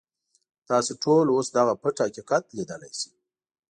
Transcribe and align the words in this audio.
تاسې 0.69 0.91
ټول 1.03 1.25
اوس 1.35 1.47
دغه 1.57 1.73
پټ 1.81 1.95
حقیقت 2.05 2.43
ليدلی 2.55 2.91
شئ. 2.99 3.11